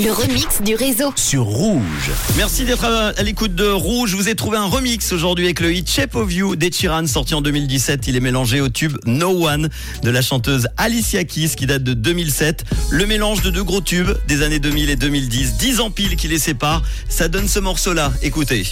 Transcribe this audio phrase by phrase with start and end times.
[0.00, 1.12] mix du réseau.
[1.14, 2.10] sur Rouge.
[2.38, 4.10] Merci d'être à l'écoute de Rouge.
[4.10, 7.06] Je vous ai trouvé un remix aujourd'hui avec le hit Shape of You d'Ed Sheeran
[7.06, 8.06] sorti en 2017.
[8.06, 9.68] Il est mélangé au tube No One
[10.02, 12.64] de la chanteuse Alicia Keys qui date de 2007.
[12.90, 15.58] Le mélange de deux gros tubes des années 2000 et 2010.
[15.58, 16.82] 10 ans pile qui les séparent.
[17.10, 18.10] Ça donne ce morceau-là.
[18.22, 18.66] Écoutez.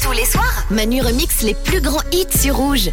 [0.00, 2.90] Tous les soirs, Manu remix les plus grands hits sur Rouge.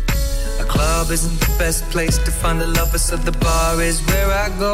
[0.60, 4.32] A club isn't the best place to find the lovers, so the bar is where
[4.32, 4.74] I go.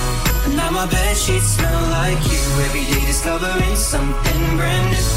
[0.45, 2.41] And now my bed sheets smell like you.
[2.65, 5.07] Every day discovering something brand new.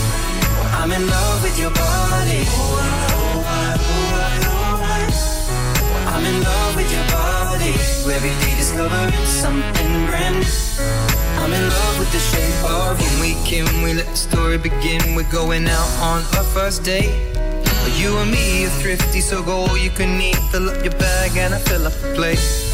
[0.78, 2.44] I'm in love with your body.
[6.12, 7.72] I'm in love with your body.
[8.14, 10.84] Every day discovering something brand new.
[11.40, 13.06] I'm in love with the shape of you.
[13.06, 15.14] When we came, we let the story begin.
[15.14, 17.14] We're going out on our first date.
[17.96, 20.36] You and me are thrifty, so go all you can eat.
[20.50, 22.73] Fill up your bag and I fill up the plate.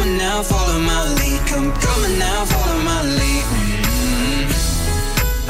[0.00, 1.40] on now, follow my lead.
[1.48, 3.44] Come, on now, follow my lead.
[3.58, 4.46] Mm.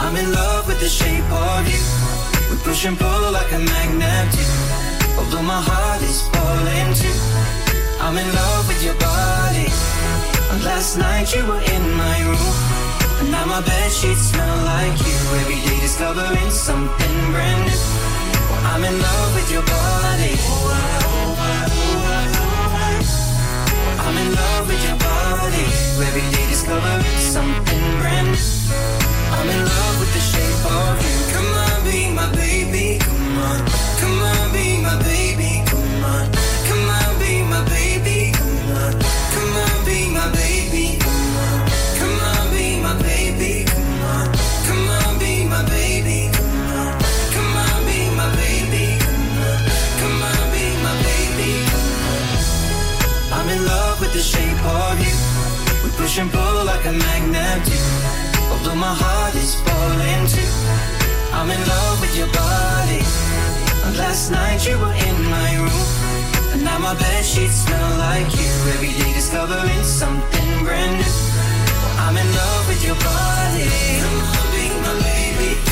[0.04, 1.82] I'm in love with the shape of you.
[2.50, 4.44] We push and pull like a magnet do.
[5.18, 7.18] Although my heart is falling too.
[8.00, 9.68] I'm in love with your body.
[10.64, 12.56] Last night you were in my room.
[13.20, 15.18] And now my bed sheets smell like you.
[15.42, 17.82] Every day discovering something brand new.
[18.70, 21.07] I'm in love with your body.
[33.48, 33.56] My
[34.00, 34.52] Come on.
[34.52, 37.20] Be my baby Come on.
[37.20, 38.32] Be my baby
[39.34, 39.76] Come on.
[39.86, 39.98] Be
[42.82, 43.66] my baby
[44.68, 45.18] Come on.
[45.20, 46.28] Be my baby
[47.34, 47.86] Come on.
[47.88, 48.86] Be my baby
[50.00, 50.42] Come on.
[50.52, 51.52] Be my baby
[53.36, 55.16] I'm in love with the shape of you.
[55.84, 57.62] We push and pull like a magnet
[58.50, 60.50] Although my heart is falling too.
[61.36, 62.67] I'm in love with your body.
[63.98, 65.88] Last night you were in my room.
[66.52, 68.50] And now my bed sheets smell like you.
[68.74, 71.14] Every day discovering something brand new.
[71.98, 73.68] I'm in love with your body.
[74.00, 75.67] Come on, be my baby.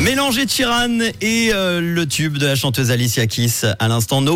[0.00, 4.22] Mélangé de Chiran et euh, le tube de la chanteuse Alicia Keys à l'instant.
[4.22, 4.28] No